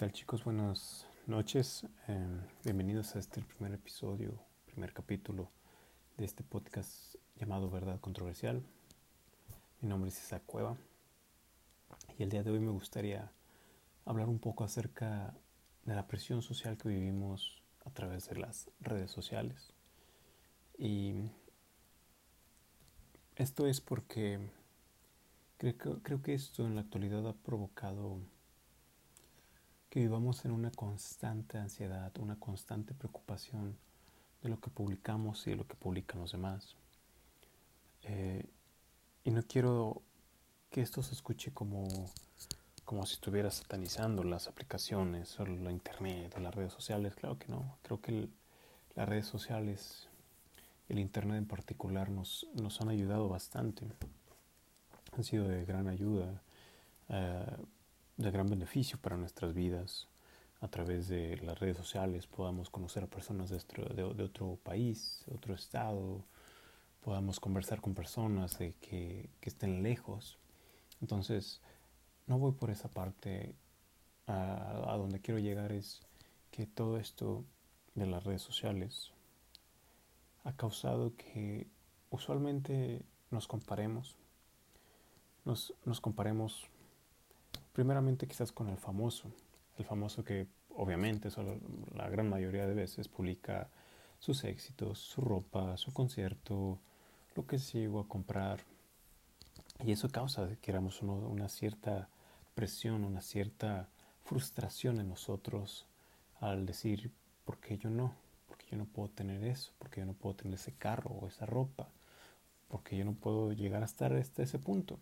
tal 0.00 0.12
chicos? 0.12 0.44
Buenas 0.44 1.06
noches. 1.26 1.86
Em, 2.08 2.40
bienvenidos 2.64 3.14
a 3.16 3.18
este 3.18 3.42
primer 3.42 3.74
episodio, 3.74 4.32
primer 4.64 4.94
capítulo 4.94 5.50
de 6.16 6.24
este 6.24 6.42
podcast 6.42 7.16
llamado 7.36 7.68
Verdad 7.68 8.00
Controversial. 8.00 8.62
Mi 9.82 9.90
nombre 9.90 10.08
es 10.08 10.18
Isaac 10.18 10.42
Cueva 10.46 10.78
y 12.16 12.22
el 12.22 12.30
día 12.30 12.42
de 12.42 12.50
hoy 12.50 12.60
me 12.60 12.70
gustaría 12.70 13.30
hablar 14.06 14.30
un 14.30 14.38
poco 14.38 14.64
acerca 14.64 15.34
de 15.84 15.94
la 15.94 16.06
presión 16.06 16.40
social 16.40 16.78
que 16.78 16.88
vivimos 16.88 17.62
a 17.84 17.90
través 17.90 18.26
de 18.30 18.36
las 18.36 18.70
redes 18.80 19.10
sociales. 19.10 19.74
Y 20.78 21.30
esto 23.36 23.66
es 23.66 23.82
porque 23.82 24.40
creo, 25.58 26.02
creo 26.02 26.22
que 26.22 26.32
esto 26.32 26.64
en 26.64 26.74
la 26.74 26.80
actualidad 26.80 27.28
ha 27.28 27.34
provocado 27.34 28.16
que 29.90 29.98
vivamos 30.00 30.44
en 30.44 30.52
una 30.52 30.70
constante 30.70 31.58
ansiedad, 31.58 32.12
una 32.20 32.36
constante 32.36 32.94
preocupación 32.94 33.76
de 34.40 34.48
lo 34.48 34.60
que 34.60 34.70
publicamos 34.70 35.46
y 35.46 35.50
de 35.50 35.56
lo 35.56 35.66
que 35.66 35.74
publican 35.74 36.20
los 36.20 36.32
demás. 36.32 36.76
Eh, 38.04 38.48
y 39.24 39.30
no 39.32 39.42
quiero 39.42 40.00
que 40.70 40.80
esto 40.80 41.02
se 41.02 41.12
escuche 41.12 41.52
como, 41.52 41.88
como 42.84 43.04
si 43.04 43.14
estuviera 43.14 43.50
satanizando 43.50 44.22
las 44.22 44.46
aplicaciones 44.46 45.38
o 45.40 45.44
la 45.44 45.72
internet 45.72 46.32
o 46.36 46.40
las 46.40 46.54
redes 46.54 46.72
sociales. 46.72 47.16
Claro 47.16 47.36
que 47.38 47.48
no. 47.48 47.76
Creo 47.82 48.00
que 48.00 48.28
las 48.94 49.08
redes 49.08 49.26
sociales, 49.26 50.08
el 50.88 51.00
internet 51.00 51.38
en 51.38 51.46
particular, 51.46 52.10
nos, 52.10 52.46
nos 52.54 52.80
han 52.80 52.90
ayudado 52.90 53.28
bastante. 53.28 53.86
Han 55.16 55.24
sido 55.24 55.48
de 55.48 55.64
gran 55.64 55.88
ayuda. 55.88 56.40
Eh, 57.08 57.56
de 58.20 58.30
gran 58.30 58.48
beneficio 58.48 58.98
para 58.98 59.16
nuestras 59.16 59.54
vidas. 59.54 60.06
A 60.60 60.68
través 60.68 61.08
de 61.08 61.38
las 61.38 61.58
redes 61.58 61.78
sociales 61.78 62.26
podamos 62.26 62.68
conocer 62.68 63.02
a 63.02 63.06
personas 63.06 63.48
de 63.48 64.02
otro, 64.04 64.58
país, 64.62 65.24
de 65.26 65.34
otro 65.34 65.54
estado, 65.54 66.22
podamos 67.02 67.40
conversar 67.40 67.80
con 67.80 67.94
personas 67.94 68.58
de 68.58 68.74
que, 68.74 69.30
estén 69.40 69.82
lejos. 69.82 70.38
Entonces, 71.00 71.62
no 72.26 72.38
voy 72.38 72.52
por 72.52 72.70
esa 72.70 72.90
parte. 72.90 73.54
A, 74.26 74.92
a 74.92 74.96
donde 74.96 75.20
quiero 75.20 75.40
llegar 75.40 75.72
es 75.72 76.02
que 76.52 76.66
todo 76.66 76.98
esto 76.98 77.44
de 77.94 78.06
las 78.06 78.22
redes 78.22 78.42
sociales 78.42 79.12
ha 80.44 80.52
causado 80.52 81.16
que 81.16 81.66
usualmente 82.10 83.02
nos 83.30 83.48
comparemos, 83.48 84.14
nos, 85.44 85.74
nos 85.84 86.00
comparemos 86.00 86.68
Primeramente 87.72 88.26
quizás 88.26 88.52
con 88.52 88.68
el 88.68 88.76
famoso, 88.76 89.30
el 89.78 89.84
famoso 89.84 90.24
que 90.24 90.48
obviamente 90.76 91.30
solo 91.30 91.58
la 91.94 92.08
gran 92.08 92.28
mayoría 92.28 92.66
de 92.66 92.74
veces 92.74 93.08
publica 93.08 93.68
sus 94.18 94.44
éxitos, 94.44 94.98
su 94.98 95.20
ropa, 95.20 95.76
su 95.76 95.92
concierto, 95.92 96.78
lo 97.34 97.46
que 97.46 97.58
se 97.58 97.78
llegó 97.78 98.00
a 98.00 98.08
comprar. 98.08 98.60
Y 99.84 99.92
eso 99.92 100.08
causa, 100.10 100.48
queramos 100.60 101.00
uno, 101.02 101.14
una 101.14 101.48
cierta 101.48 102.08
presión, 102.54 103.04
una 103.04 103.22
cierta 103.22 103.88
frustración 104.24 105.00
en 105.00 105.08
nosotros 105.08 105.86
al 106.40 106.66
decir, 106.66 107.12
¿por 107.44 107.58
qué 107.58 107.78
yo 107.78 107.88
no? 107.88 108.14
¿Por 108.46 108.58
qué 108.58 108.66
yo 108.72 108.76
no 108.76 108.84
puedo 108.84 109.08
tener 109.08 109.44
eso? 109.44 109.72
¿Por 109.78 109.90
qué 109.90 110.00
yo 110.00 110.06
no 110.06 110.14
puedo 110.14 110.36
tener 110.36 110.54
ese 110.54 110.72
carro 110.72 111.10
o 111.10 111.28
esa 111.28 111.46
ropa? 111.46 111.88
¿Por 112.68 112.82
qué 112.82 112.96
yo 112.96 113.04
no 113.04 113.14
puedo 113.14 113.52
llegar 113.52 113.82
hasta 113.82 114.08
ese 114.18 114.58
punto? 114.58 114.98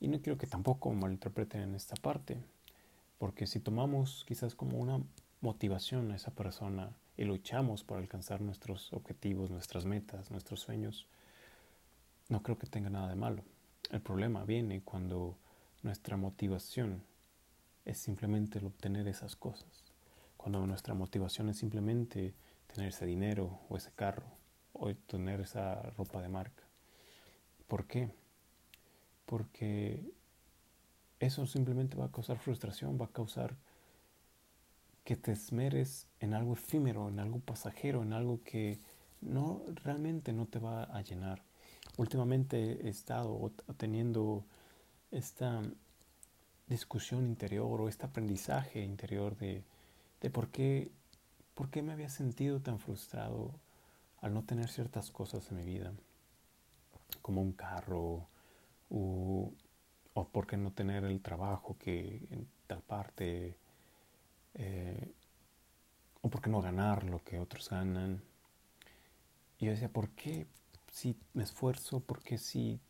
Y 0.00 0.08
no 0.08 0.20
quiero 0.20 0.38
que 0.38 0.46
tampoco 0.46 0.90
malinterpreten 0.92 1.60
en 1.60 1.74
esta 1.74 1.94
parte, 1.94 2.38
porque 3.18 3.46
si 3.46 3.60
tomamos 3.60 4.24
quizás 4.26 4.54
como 4.54 4.78
una 4.78 5.00
motivación 5.42 6.10
a 6.10 6.16
esa 6.16 6.30
persona 6.30 6.90
y 7.16 7.24
luchamos 7.24 7.84
por 7.84 7.98
alcanzar 7.98 8.40
nuestros 8.40 8.92
objetivos, 8.94 9.50
nuestras 9.50 9.84
metas, 9.84 10.30
nuestros 10.30 10.60
sueños, 10.60 11.06
no 12.30 12.42
creo 12.42 12.58
que 12.58 12.66
tenga 12.66 12.88
nada 12.88 13.08
de 13.08 13.16
malo. 13.16 13.42
El 13.90 14.00
problema 14.00 14.44
viene 14.44 14.82
cuando 14.82 15.36
nuestra 15.82 16.16
motivación 16.16 17.02
es 17.84 17.98
simplemente 17.98 18.58
el 18.58 18.66
obtener 18.66 19.06
esas 19.08 19.36
cosas. 19.36 19.84
Cuando 20.36 20.66
nuestra 20.66 20.94
motivación 20.94 21.50
es 21.50 21.58
simplemente 21.58 22.34
tener 22.72 22.88
ese 22.88 23.04
dinero 23.04 23.60
o 23.68 23.76
ese 23.76 23.90
carro 23.92 24.24
o 24.72 24.94
tener 24.94 25.40
esa 25.40 25.82
ropa 25.98 26.22
de 26.22 26.28
marca. 26.28 26.62
¿Por 27.66 27.86
qué? 27.86 28.10
Porque 29.30 30.02
eso 31.20 31.46
simplemente 31.46 31.96
va 31.96 32.06
a 32.06 32.10
causar 32.10 32.36
frustración, 32.38 33.00
va 33.00 33.04
a 33.04 33.12
causar 33.12 33.54
que 35.04 35.14
te 35.14 35.30
esmeres 35.30 36.08
en 36.18 36.34
algo 36.34 36.54
efímero, 36.54 37.08
en 37.08 37.20
algo 37.20 37.38
pasajero, 37.38 38.02
en 38.02 38.12
algo 38.12 38.42
que 38.42 38.80
no 39.20 39.62
realmente 39.84 40.32
no 40.32 40.46
te 40.46 40.58
va 40.58 40.82
a 40.82 41.00
llenar. 41.02 41.44
Últimamente 41.96 42.84
he 42.84 42.88
estado 42.88 43.52
teniendo 43.76 44.44
esta 45.12 45.62
discusión 46.66 47.24
interior 47.24 47.82
o 47.82 47.88
este 47.88 48.06
aprendizaje 48.06 48.82
interior 48.82 49.36
de, 49.36 49.62
de 50.20 50.30
por, 50.30 50.48
qué, 50.48 50.90
por 51.54 51.70
qué 51.70 51.82
me 51.82 51.92
había 51.92 52.08
sentido 52.08 52.58
tan 52.58 52.80
frustrado 52.80 53.54
al 54.22 54.34
no 54.34 54.42
tener 54.42 54.68
ciertas 54.68 55.12
cosas 55.12 55.48
en 55.52 55.58
mi 55.58 55.64
vida, 55.64 55.92
como 57.22 57.42
un 57.42 57.52
carro, 57.52 58.26
o, 58.90 59.52
o 60.14 60.28
por 60.28 60.46
qué 60.46 60.56
no 60.56 60.72
tener 60.72 61.04
el 61.04 61.20
trabajo 61.22 61.76
que 61.78 62.26
en 62.30 62.48
tal 62.66 62.82
parte, 62.82 63.56
eh, 64.54 65.12
o 66.22 66.28
por 66.28 66.42
qué 66.42 66.50
no 66.50 66.60
ganar 66.60 67.04
lo 67.04 67.22
que 67.24 67.38
otros 67.38 67.70
ganan. 67.70 68.22
Y 69.58 69.66
yo 69.66 69.72
decía, 69.72 69.88
¿por 69.88 70.10
qué 70.10 70.46
si 70.92 71.16
me 71.34 71.44
esfuerzo? 71.44 72.00
¿Por 72.00 72.22
qué 72.22 72.38
si 72.38 72.80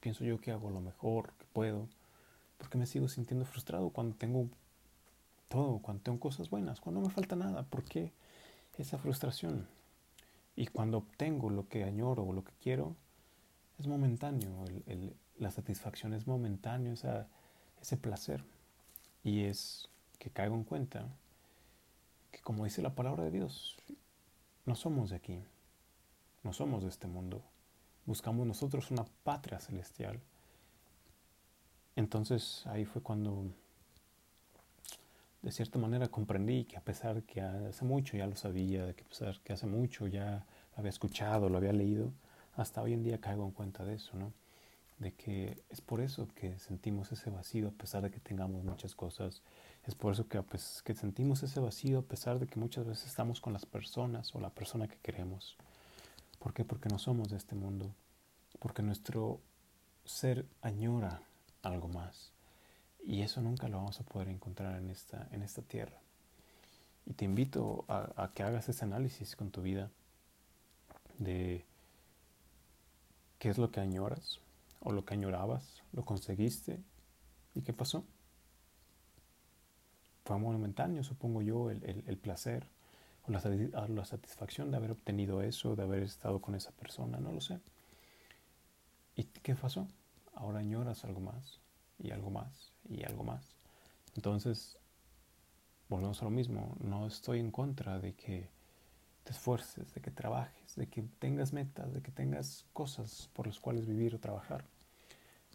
pienso 0.00 0.24
yo 0.24 0.40
que 0.40 0.50
hago 0.50 0.70
lo 0.70 0.80
mejor 0.80 1.32
que 1.34 1.46
puedo? 1.52 1.88
¿Por 2.58 2.68
qué 2.68 2.78
me 2.78 2.86
sigo 2.86 3.08
sintiendo 3.08 3.44
frustrado 3.44 3.90
cuando 3.90 4.16
tengo 4.16 4.48
todo, 5.48 5.78
cuando 5.78 6.02
tengo 6.02 6.20
cosas 6.20 6.50
buenas, 6.50 6.80
cuando 6.80 7.00
no 7.00 7.08
me 7.08 7.14
falta 7.14 7.36
nada? 7.36 7.62
¿Por 7.62 7.84
qué 7.84 8.12
esa 8.76 8.98
frustración? 8.98 9.66
Y 10.56 10.66
cuando 10.66 10.98
obtengo 10.98 11.50
lo 11.50 11.68
que 11.68 11.84
añoro 11.84 12.24
o 12.24 12.32
lo 12.32 12.42
que 12.44 12.52
quiero, 12.60 12.96
es 13.78 13.86
momentáneo, 13.86 14.64
la 15.38 15.50
satisfacción 15.50 16.12
es 16.14 16.26
momentáneo, 16.26 16.94
ese 17.80 17.96
placer. 17.96 18.44
Y 19.22 19.44
es 19.44 19.88
que 20.18 20.30
caigo 20.30 20.54
en 20.54 20.64
cuenta 20.64 21.06
que 22.30 22.40
como 22.40 22.64
dice 22.64 22.82
la 22.82 22.94
palabra 22.94 23.24
de 23.24 23.30
Dios, 23.30 23.76
no 24.66 24.74
somos 24.74 25.10
de 25.10 25.16
aquí, 25.16 25.38
no 26.42 26.52
somos 26.52 26.82
de 26.82 26.88
este 26.88 27.06
mundo, 27.06 27.42
buscamos 28.04 28.46
nosotros 28.46 28.90
una 28.90 29.04
patria 29.24 29.60
celestial. 29.60 30.20
Entonces 31.96 32.66
ahí 32.66 32.84
fue 32.84 33.02
cuando 33.02 33.44
de 35.42 35.52
cierta 35.52 35.78
manera 35.78 36.08
comprendí 36.08 36.64
que 36.64 36.76
a 36.76 36.80
pesar 36.80 37.22
que 37.22 37.40
hace 37.40 37.84
mucho 37.84 38.16
ya 38.16 38.26
lo 38.26 38.34
sabía, 38.34 38.92
que 38.94 39.04
a 39.04 39.08
pesar 39.08 39.40
que 39.40 39.52
hace 39.52 39.66
mucho 39.66 40.06
ya 40.06 40.44
lo 40.72 40.78
había 40.78 40.90
escuchado, 40.90 41.48
lo 41.48 41.58
había 41.58 41.72
leído, 41.72 42.12
hasta 42.58 42.82
hoy 42.82 42.92
en 42.92 43.04
día 43.04 43.20
caigo 43.20 43.44
en 43.44 43.52
cuenta 43.52 43.84
de 43.84 43.94
eso, 43.94 44.16
¿no? 44.16 44.32
De 44.98 45.14
que 45.14 45.62
es 45.70 45.80
por 45.80 46.00
eso 46.00 46.26
que 46.34 46.58
sentimos 46.58 47.12
ese 47.12 47.30
vacío 47.30 47.68
a 47.68 47.70
pesar 47.70 48.02
de 48.02 48.10
que 48.10 48.18
tengamos 48.18 48.64
muchas 48.64 48.96
cosas. 48.96 49.42
Es 49.86 49.94
por 49.94 50.12
eso 50.12 50.28
que, 50.28 50.42
que 50.84 50.94
sentimos 50.94 51.44
ese 51.44 51.60
vacío 51.60 52.00
a 52.00 52.02
pesar 52.02 52.40
de 52.40 52.48
que 52.48 52.58
muchas 52.58 52.84
veces 52.84 53.06
estamos 53.06 53.40
con 53.40 53.52
las 53.52 53.64
personas 53.64 54.34
o 54.34 54.40
la 54.40 54.50
persona 54.50 54.88
que 54.88 54.98
queremos. 54.98 55.56
¿Por 56.40 56.52
qué? 56.52 56.64
Porque 56.64 56.88
no 56.88 56.98
somos 56.98 57.30
de 57.30 57.36
este 57.36 57.54
mundo. 57.54 57.94
Porque 58.58 58.82
nuestro 58.82 59.40
ser 60.04 60.44
añora 60.60 61.22
algo 61.62 61.86
más. 61.86 62.32
Y 63.04 63.22
eso 63.22 63.40
nunca 63.40 63.68
lo 63.68 63.76
vamos 63.76 64.00
a 64.00 64.04
poder 64.04 64.28
encontrar 64.28 64.80
en 64.80 64.90
esta, 64.90 65.28
en 65.30 65.42
esta 65.42 65.62
tierra. 65.62 66.00
Y 67.06 67.12
te 67.12 67.24
invito 67.24 67.84
a, 67.86 68.24
a 68.24 68.32
que 68.32 68.42
hagas 68.42 68.68
ese 68.68 68.84
análisis 68.84 69.36
con 69.36 69.52
tu 69.52 69.62
vida 69.62 69.90
de 71.18 71.64
¿Qué 73.38 73.48
es 73.50 73.58
lo 73.58 73.70
que 73.70 73.80
añoras 73.80 74.40
o 74.80 74.92
lo 74.92 75.04
que 75.04 75.14
añorabas? 75.14 75.82
¿Lo 75.92 76.04
conseguiste? 76.04 76.80
¿Y 77.54 77.62
qué 77.62 77.72
pasó? 77.72 78.04
Fue 80.24 80.38
momentáneo, 80.38 81.02
supongo 81.04 81.40
yo, 81.40 81.70
el, 81.70 82.18
placer 82.18 82.66
o 83.26 83.32
la, 83.32 83.40
la, 83.88 84.04
satisfacción 84.04 84.70
de 84.70 84.76
haber 84.76 84.90
obtenido 84.90 85.40
eso, 85.40 85.74
de 85.74 85.84
haber 85.84 86.02
estado 86.02 86.40
con 86.40 86.54
esa 86.54 86.72
persona, 86.72 87.18
no 87.18 87.32
lo 87.32 87.40
sé. 87.40 87.60
¿Y 89.16 89.24
qué 89.24 89.54
pasó? 89.54 89.88
Ahora 90.34 90.58
añoras 90.58 91.04
algo 91.04 91.20
más 91.20 91.60
y 91.98 92.10
algo 92.10 92.30
más 92.30 92.72
y 92.88 93.04
algo 93.04 93.24
más. 93.24 93.56
Entonces, 94.16 94.78
volvemos 95.88 96.20
a 96.20 96.26
lo 96.26 96.30
mismo, 96.30 96.76
no 96.80 97.06
estoy 97.06 97.40
en 97.40 97.50
contra 97.50 97.98
de 97.98 98.14
que 98.14 98.50
te 99.28 99.34
esfuerces, 99.34 99.92
de 99.92 100.00
que 100.00 100.10
trabajes, 100.10 100.74
de 100.74 100.86
que 100.86 101.02
tengas 101.18 101.52
metas, 101.52 101.92
de 101.92 102.00
que 102.00 102.10
tengas 102.10 102.64
cosas 102.72 103.28
por 103.34 103.46
las 103.46 103.60
cuales 103.60 103.84
vivir 103.84 104.14
o 104.14 104.18
trabajar. 104.18 104.64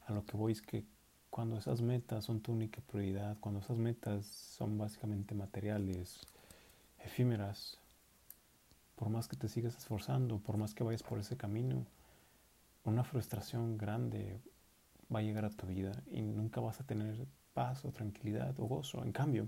A 0.06 0.14
lo 0.14 0.24
que 0.28 0.38
voy 0.38 0.52
es 0.52 0.62
que 0.62 0.86
cuando 1.32 1.58
esas 1.58 1.82
metas 1.82 2.26
son 2.26 2.40
tu 2.40 2.52
única 2.52 2.82
prioridad, 2.82 3.36
cuando 3.40 3.62
esas 3.62 3.80
metas 3.80 4.28
son 4.28 4.78
básicamente 4.78 5.34
materiales, 5.34 6.22
efímeras, 7.00 7.80
por 8.96 9.10
más 9.10 9.28
que 9.28 9.38
te 9.38 9.48
sigas 9.48 9.76
esforzando, 9.76 10.38
por 10.38 10.58
más 10.58 10.76
que 10.76 10.84
vayas 10.84 11.02
por 11.02 11.18
ese 11.18 11.36
camino, 11.36 11.88
una 12.84 13.04
frustración 13.04 13.76
grande 13.76 14.40
va 15.12 15.18
a 15.18 15.24
llegar 15.24 15.46
a 15.46 15.50
tu 15.50 15.66
vida 15.66 15.94
y 16.12 16.22
nunca 16.22 16.62
vas 16.62 16.80
a 16.80 16.86
tener 16.86 17.26
paz 17.56 17.86
o 17.86 17.92
tranquilidad 17.92 18.54
o 18.60 18.66
gozo. 18.68 19.04
En 19.04 19.12
cambio, 19.12 19.46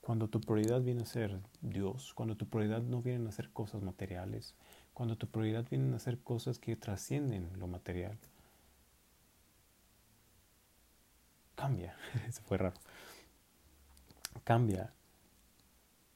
cuando 0.00 0.28
tu 0.28 0.40
prioridad 0.40 0.80
viene 0.80 1.02
a 1.02 1.06
ser 1.06 1.40
Dios, 1.60 2.14
cuando 2.14 2.36
tu 2.36 2.48
prioridad 2.48 2.82
no 2.82 3.02
viene 3.02 3.28
a 3.28 3.32
ser 3.32 3.50
cosas 3.50 3.82
materiales, 3.82 4.54
cuando 4.94 5.16
tu 5.16 5.28
prioridad 5.28 5.66
viene 5.68 5.94
a 5.94 5.98
ser 5.98 6.18
cosas 6.18 6.58
que 6.58 6.76
trascienden 6.76 7.50
lo 7.58 7.66
material, 7.66 8.18
cambia. 11.54 11.94
Eso 12.28 12.42
fue 12.42 12.58
raro. 12.58 12.76
Cambia. 14.44 14.92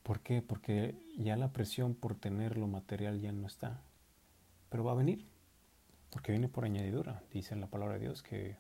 ¿Por 0.03 0.21
qué? 0.21 0.43
Porque 0.43 0.95
ya 1.17 1.37
la 1.37 1.53
presión 1.53 1.95
por 1.95 2.15
tener 2.15 2.57
lo 2.57 2.67
material 2.67 3.21
ya 3.21 3.33
no 3.33 3.47
está. 3.47 3.83
Pero 4.71 4.85
va 4.85 4.93
a 4.93 4.97
venir. 4.97 5.27
Porque 6.11 6.33
viene 6.33 6.49
por 6.49 6.65
añadidura. 6.65 7.23
Dice 7.33 7.55
en 7.55 7.61
la 7.61 7.67
palabra 7.67 7.95
de 7.95 8.01
Dios 8.01 8.23
que 8.23 8.57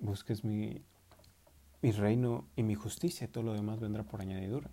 busques 0.00 0.44
mi, 0.44 0.82
mi 1.84 1.92
reino 1.92 2.46
y 2.56 2.62
mi 2.62 2.74
justicia 2.74 3.26
y 3.26 3.28
todo 3.28 3.44
lo 3.44 3.52
demás 3.52 3.78
vendrá 3.78 4.04
por 4.04 4.22
añadidura. 4.22 4.70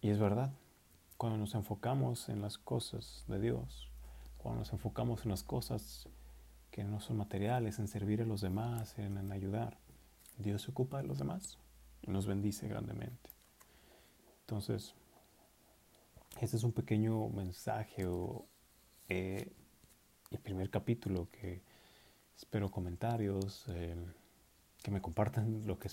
Y 0.00 0.08
es 0.08 0.18
verdad. 0.18 0.50
Cuando 1.18 1.36
nos 1.36 1.54
enfocamos 1.54 2.30
en 2.30 2.40
las 2.40 2.56
cosas 2.56 3.26
de 3.28 3.38
Dios, 3.38 3.90
cuando 4.38 4.60
nos 4.60 4.72
enfocamos 4.72 5.24
en 5.24 5.30
las 5.30 5.42
cosas 5.42 6.08
que 6.70 6.84
no 6.84 7.00
son 7.00 7.18
materiales, 7.18 7.78
en 7.78 7.86
servir 7.86 8.22
a 8.22 8.24
los 8.24 8.40
demás, 8.40 8.98
en, 8.98 9.30
ayudar. 9.30 9.76
Dios 10.38 10.62
se 10.62 10.70
ocupa 10.70 11.02
de 11.02 11.06
los 11.06 11.18
demás 11.18 11.58
y 12.00 12.10
nos 12.12 12.24
bendice 12.24 12.66
grandemente. 12.66 13.28
Entonces, 14.40 14.94
este 16.40 16.56
es 16.56 16.64
un 16.64 16.72
pequeño 16.72 17.28
mensaje 17.28 18.06
o 18.06 18.46
eh, 19.10 19.52
el 20.30 20.38
primer 20.38 20.70
capítulo 20.70 21.28
que 21.30 21.60
espero 22.38 22.70
comentarios, 22.70 23.66
eh, 23.68 23.94
que 24.82 24.90
me 24.90 25.00
compartan 25.00 25.66
lo 25.66 25.78
que, 25.78 25.90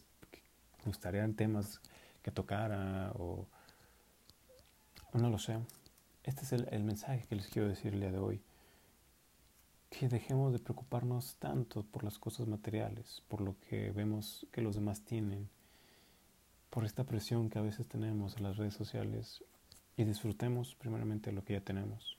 gustaría 0.85 1.23
en 1.23 1.35
temas 1.35 1.81
que 2.21 2.29
tocara 2.29 3.11
o 3.15 3.47
no 5.13 5.29
lo 5.29 5.39
sé. 5.39 5.57
Este 6.23 6.43
es 6.43 6.51
el, 6.51 6.67
el 6.69 6.83
mensaje 6.83 7.25
que 7.27 7.35
les 7.35 7.47
quiero 7.47 7.67
decir 7.67 7.93
el 7.93 8.01
día 8.01 8.11
de 8.11 8.19
hoy 8.19 8.43
que 9.89 10.09
dejemos 10.09 10.51
de 10.51 10.59
preocuparnos 10.59 11.37
tanto 11.37 11.83
por 11.83 12.03
las 12.03 12.19
cosas 12.19 12.47
materiales, 12.47 13.23
por 13.29 13.39
lo 13.39 13.55
que 13.61 13.91
vemos 13.91 14.45
que 14.51 14.61
los 14.61 14.75
demás 14.75 15.05
tienen, 15.05 15.49
por 16.69 16.83
esta 16.83 17.05
presión 17.05 17.49
que 17.49 17.59
a 17.59 17.61
veces 17.61 17.87
tenemos 17.87 18.35
en 18.35 18.43
las 18.43 18.57
redes 18.57 18.73
sociales 18.73 19.43
y 19.95 20.03
disfrutemos 20.03 20.75
primeramente 20.75 21.31
lo 21.31 21.45
que 21.45 21.53
ya 21.53 21.61
tenemos. 21.61 22.17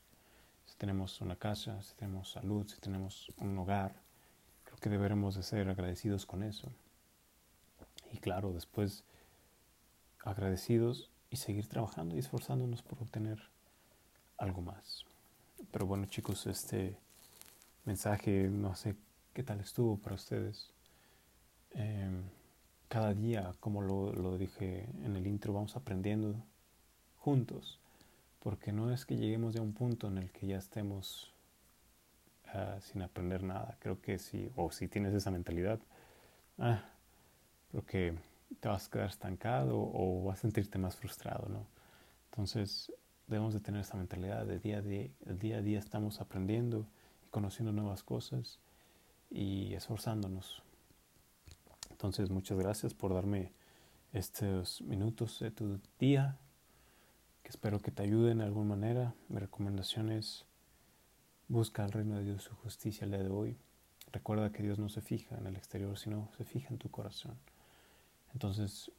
Si 0.65 0.75
tenemos 0.77 1.21
una 1.21 1.37
casa, 1.37 1.83
si 1.83 1.95
tenemos 1.97 2.31
salud, 2.31 2.67
si 2.67 2.81
tenemos 2.81 3.31
un 3.37 3.59
hogar, 3.59 4.01
que 4.81 4.91
deberemos 4.91 5.35
de 5.35 5.43
ser 5.43 5.69
agradecidos 5.69 6.27
con 6.27 6.43
eso. 6.43 6.71
Y 8.13 8.19
claro, 8.19 8.53
después 8.53 9.05
agradecidos 10.25 11.11
y 11.31 11.37
seguir 11.37 11.69
trabajando 11.69 12.17
y 12.17 12.19
esforzándonos 12.19 12.83
por 12.83 13.01
obtener 13.03 13.39
algo 14.39 14.61
más. 14.61 15.05
Pero 15.71 15.87
bueno 15.87 16.07
chicos, 16.07 16.47
este 16.47 16.97
mensaje, 17.85 18.49
no 18.49 18.75
sé 18.75 18.97
qué 19.33 19.43
tal 19.43 19.61
estuvo 19.61 19.97
para 19.97 20.15
ustedes. 20.15 20.71
Em, 21.71 22.23
cada 22.89 23.15
día, 23.15 23.53
como 23.61 23.83
lo, 23.83 24.39
dije 24.39 24.89
en 25.05 25.17
el 25.17 25.27
intro, 25.27 25.53
vamos 25.53 25.77
aprendiendo 25.77 26.35
juntos, 27.19 27.81
porque 28.41 28.73
no 28.73 28.93
es 28.93 29.05
que 29.05 29.17
lleguemos 29.17 29.57
a 29.57 29.63
un 29.63 29.73
punto 29.73 30.09
en 30.09 30.19
el 30.19 30.31
que 30.31 30.47
ya 30.47 30.59
estemos 30.59 31.33
ah, 32.53 32.79
sin 32.81 33.03
aprender 33.03 33.43
nada. 33.43 33.77
Creo 33.81 34.01
que 34.01 34.19
sí, 34.19 34.51
o 34.57 34.71
si 34.71 34.89
tienes 34.89 35.15
esa 35.15 35.31
mentalidad, 35.31 35.81
ah, 36.59 36.83
creo 37.71 37.85
que 37.87 38.15
te 38.61 38.69
vas 38.69 38.87
a 38.87 38.91
quedar 38.91 39.09
estancado 39.09 39.77
o 39.79 40.25
vas 40.25 40.39
a 40.39 40.43
sentirte 40.43 40.79
más 40.79 40.97
frustrado, 40.97 41.49
¿no? 41.49 41.67
Entonces, 42.31 42.93
debemos 43.27 43.55
de 43.55 43.61
tener 43.61 43.81
esa 43.81 43.97
mentalidad 43.97 44.47
de 44.47 44.59
día 44.59 44.79
a 44.79 44.83
día, 44.83 45.11
día 45.25 45.59
a 45.59 45.63
día 45.63 45.79
estamos 45.79 46.21
aprendiendo 46.21 46.87
conociendo 47.37 47.71
nuevas 47.71 48.03
cosas 48.03 48.59
y 49.31 49.75
esforzándonos. 49.75 50.63
Entonces, 51.91 52.31
muchas 52.31 52.57
gracias 52.59 52.95
por 52.95 53.13
darme 53.13 53.53
estos 54.15 54.81
minutos 54.81 55.41
de 55.41 55.51
tu 55.51 55.79
día, 55.99 56.39
que 57.43 57.51
espero 57.51 57.81
que 57.81 57.91
te 57.91 58.03
ayuden 58.03 58.39
de 58.39 58.45
alguna 58.45 58.71
manera. 58.71 59.15
Mi 59.29 59.39
recomendación 59.39 60.11
es 60.11 60.47
busca 61.49 61.85
el 61.85 61.93
reino 61.93 62.17
de 62.17 62.25
Dios 62.25 62.43
su 62.43 62.55
justicia 62.57 63.05
el 63.05 63.13
día 63.13 63.23
de 63.23 63.31
hoy. 63.31 63.57
Recuerda 64.13 64.53
que 64.53 64.63
Dios 64.63 64.79
no 64.79 64.89
se 64.89 65.01
fija 65.01 65.37
en 65.37 65.47
el 65.47 65.57
exterior, 65.57 65.99
sino 65.99 66.31
se 66.37 66.45
fija 66.45 66.69
en 66.71 66.79
tu 66.79 66.91
corazón. 66.91 67.39
Entonces, 68.33 68.91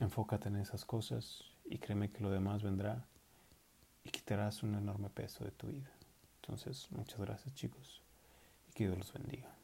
enfócate 0.00 0.48
en 0.48 0.56
esas 0.56 0.84
cosas 0.84 1.44
y 1.64 1.78
créeme 1.78 2.10
que 2.10 2.22
lo 2.22 2.30
demás 2.30 2.62
vendrá 2.62 3.06
y 4.04 4.10
quitarás 4.10 4.62
un 4.62 4.74
enorme 4.74 5.10
peso 5.10 5.44
de 5.44 5.50
tu 5.50 5.68
vida. 5.68 5.90
Entonces, 6.42 6.88
muchas 6.90 7.20
gracias 7.20 7.54
chicos 7.54 8.02
y 8.68 8.72
que 8.72 8.84
Dios 8.84 8.98
los 8.98 9.12
bendiga. 9.12 9.57